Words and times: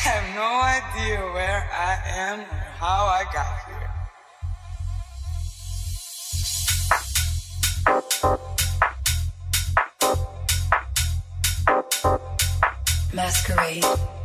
have 0.00 0.24
no 0.34 0.60
idea 0.62 1.20
where 1.34 1.68
I 1.70 2.00
am 2.06 2.40
or 2.40 2.64
how 2.80 3.04
I 3.04 3.24
got 3.36 3.54
here. 3.68 3.90
Masquerade. 13.12 14.19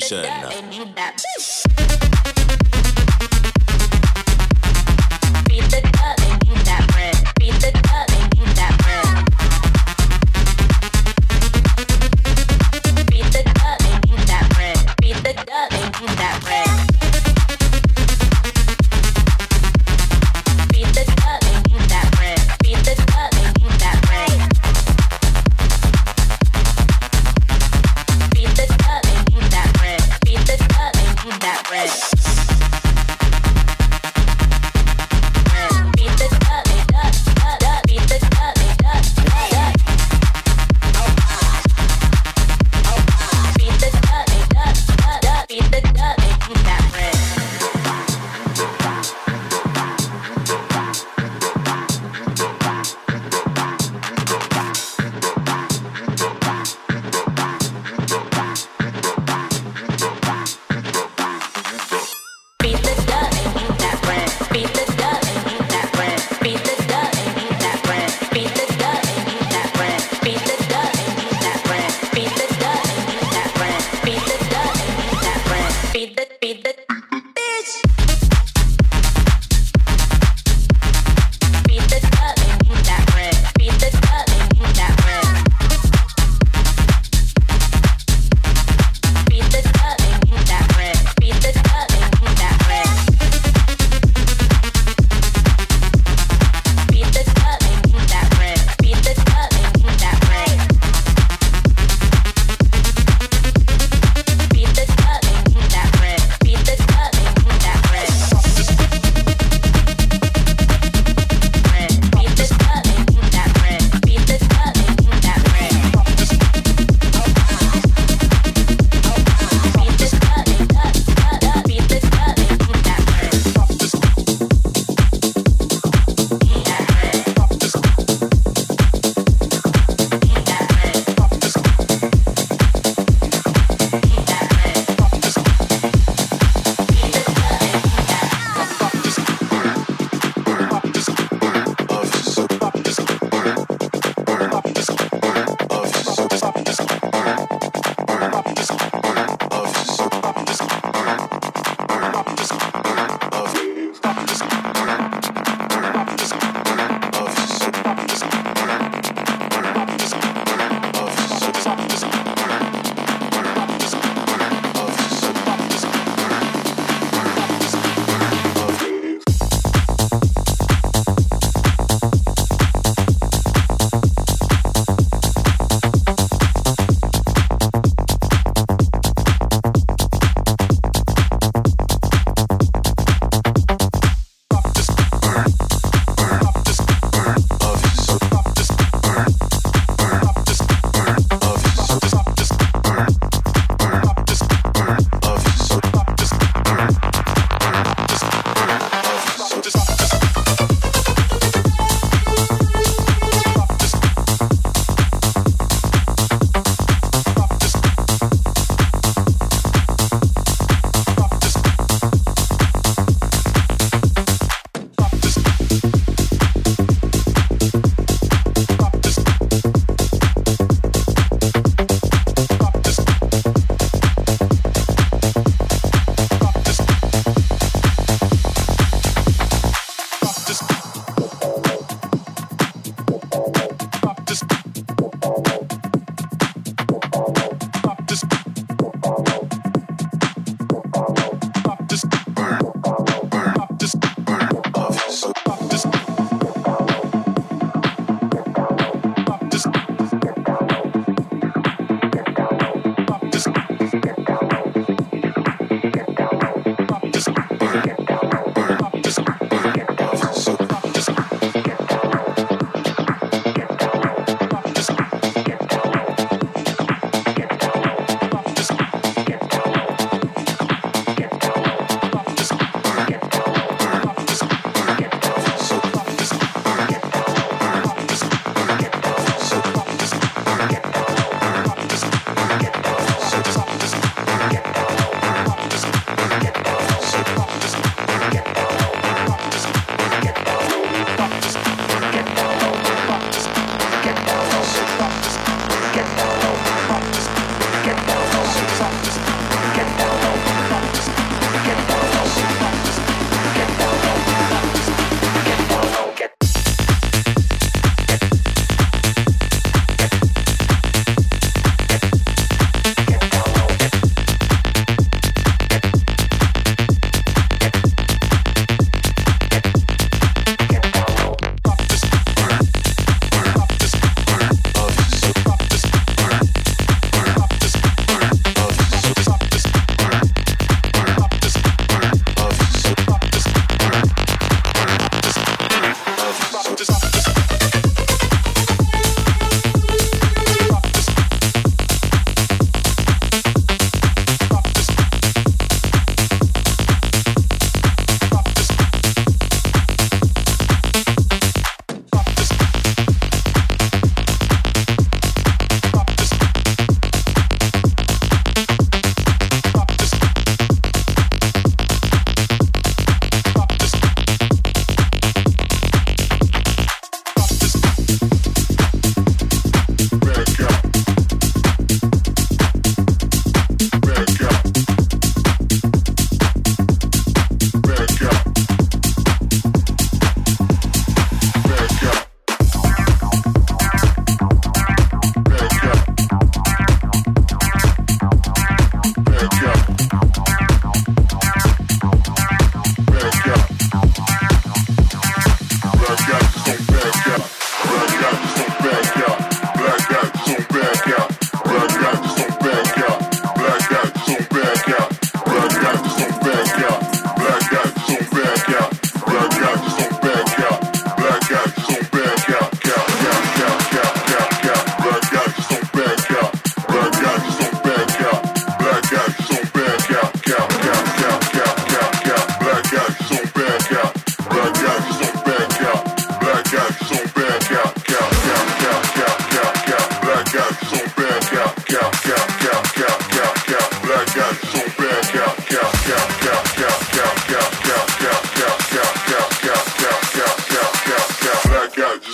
should. 0.00 0.31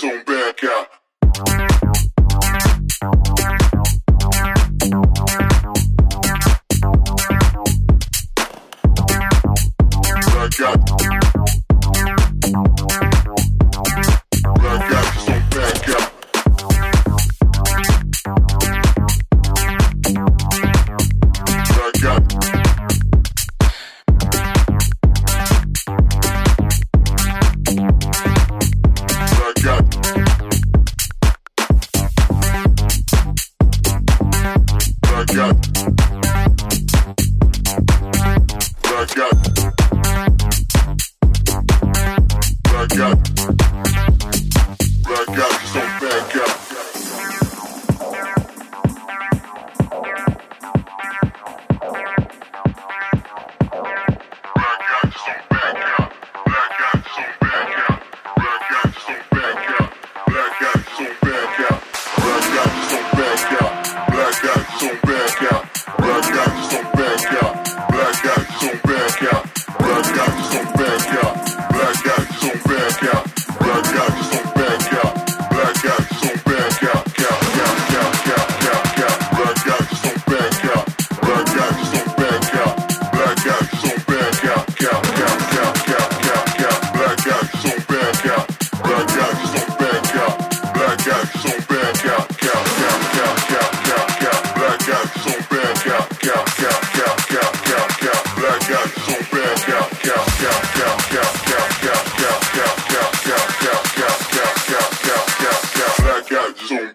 on 0.03 0.23
back 0.25 0.63
out. 0.63 0.98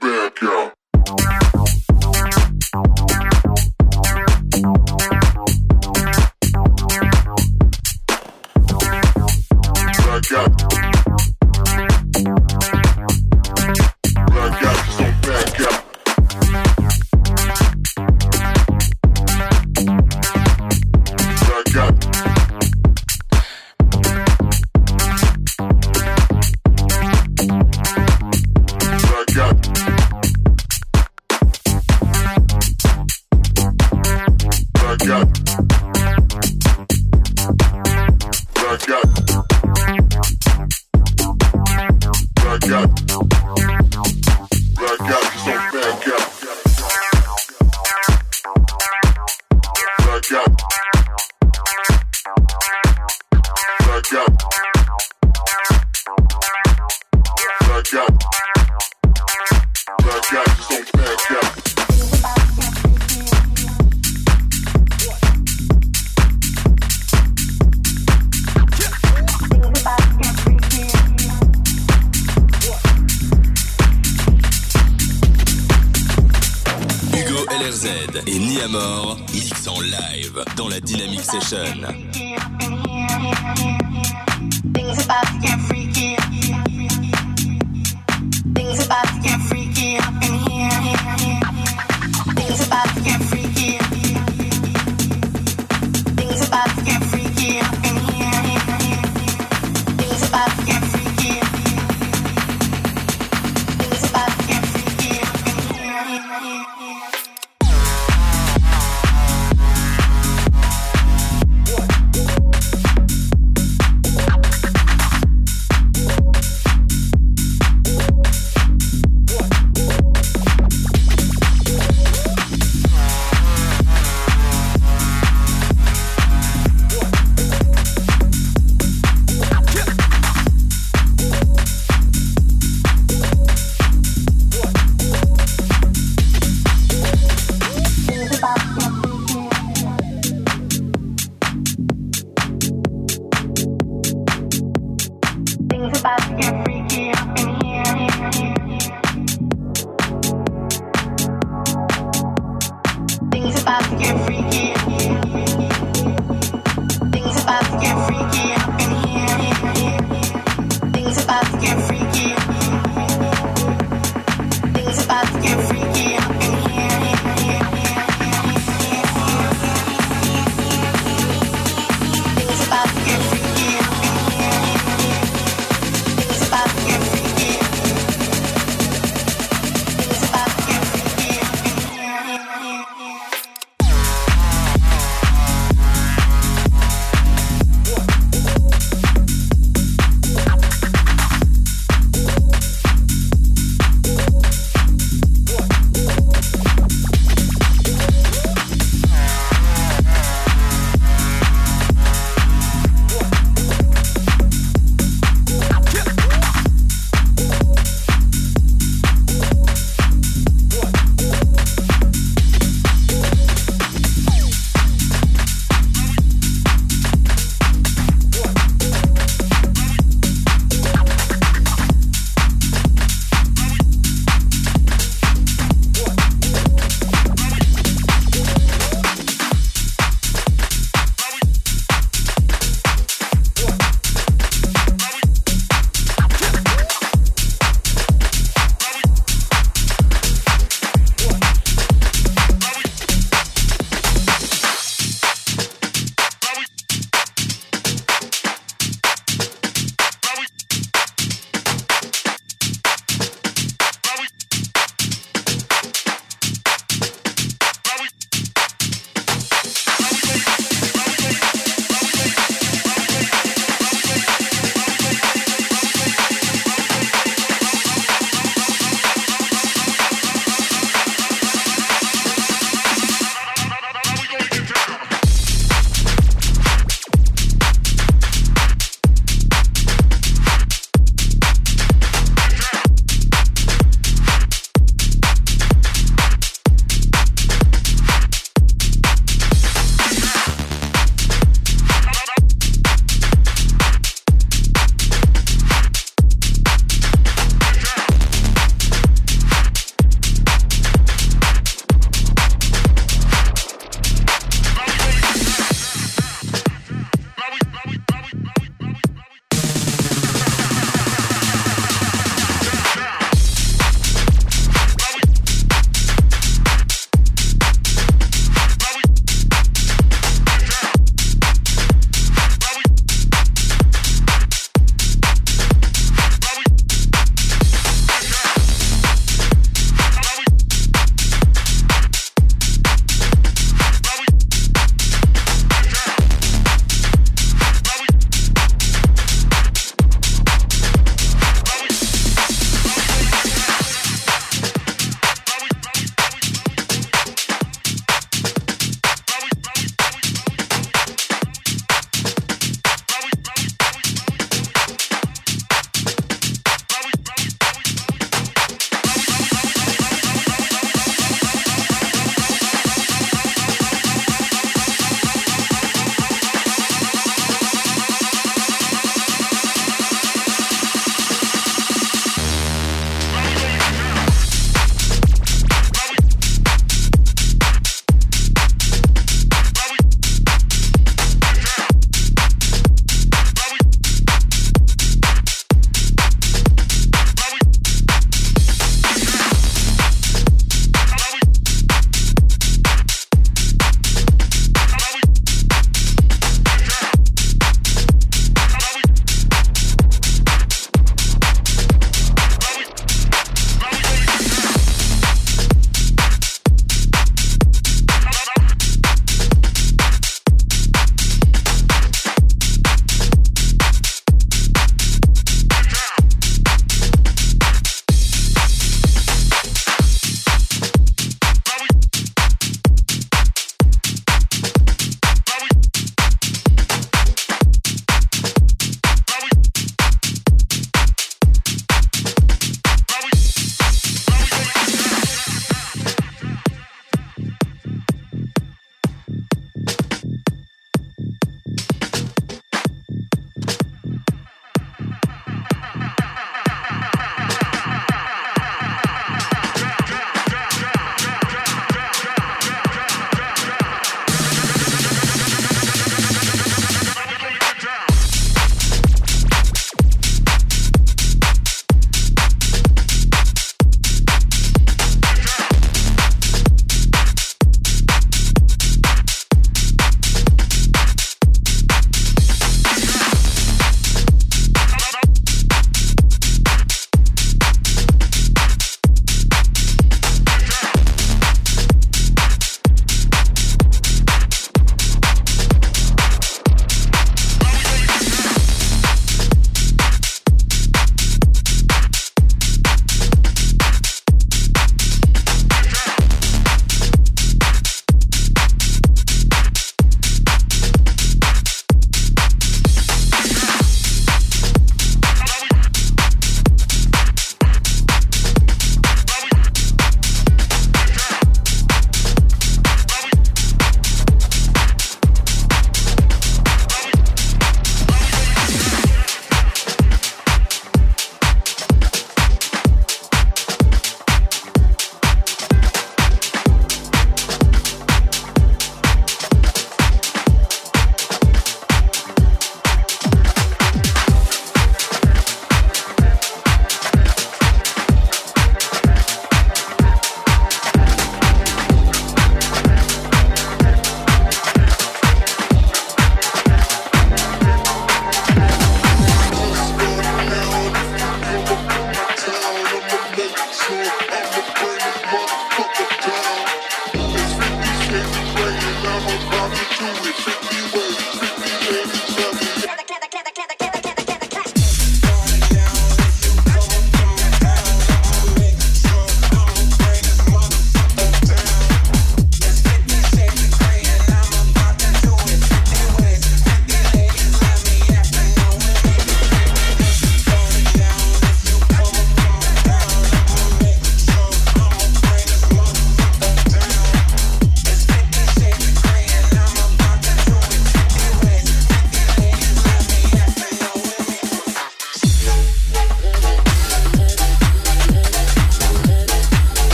back 0.00 0.42
out. 0.42 0.83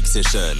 Big 0.00 0.06
Session. 0.06 0.56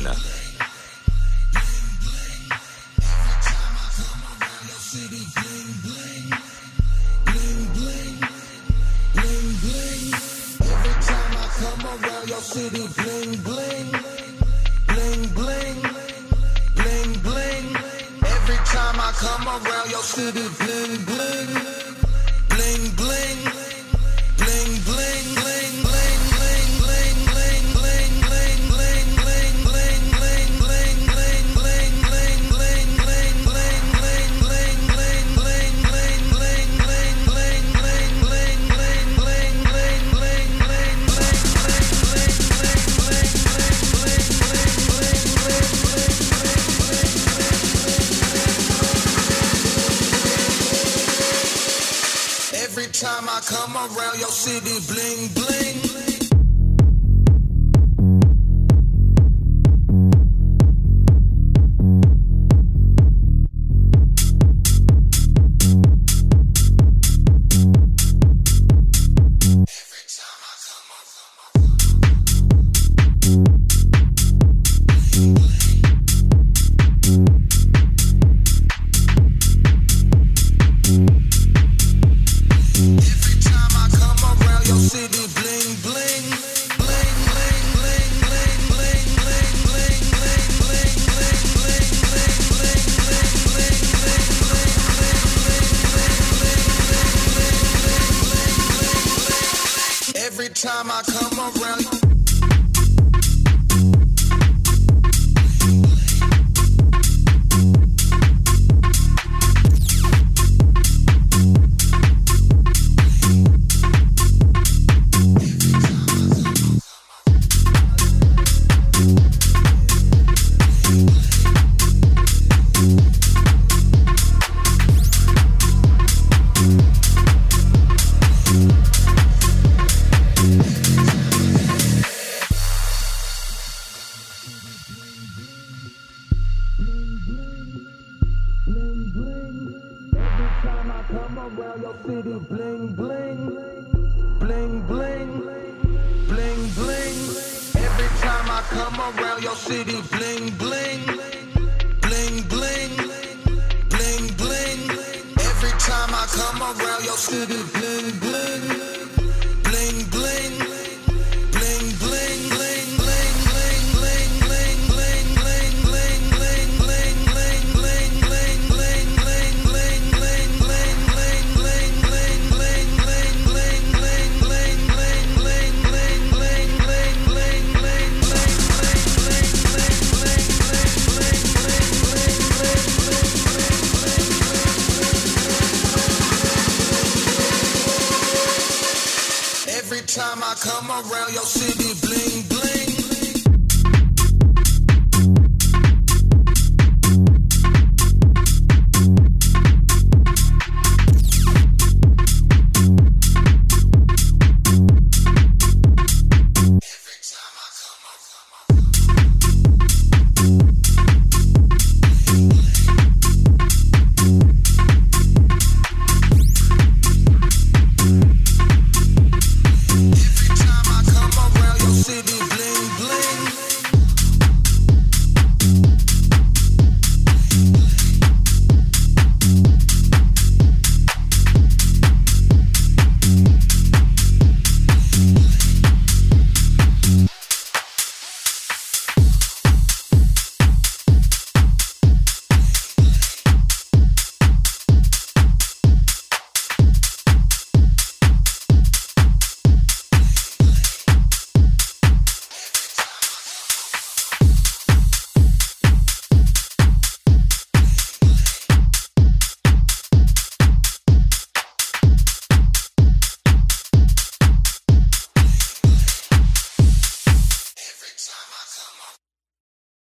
city 12.40 12.87
bling 12.96 13.37
bling 13.44 13.90
bling 14.88 15.29
bling 15.35 15.83
bling 16.74 17.12
bling 17.22 17.76
every 18.24 18.61
time 18.64 18.96
i 18.98 19.12
come 19.14 19.46
around 19.46 19.90
your 19.90 20.03
city 20.03 20.48
bling 20.59 21.05
bling 21.05 21.60
Come 53.46 53.74
around 53.74 54.18
your 54.18 54.29
city, 54.29 54.79
bling 54.87 55.29
bling. 55.35 56.10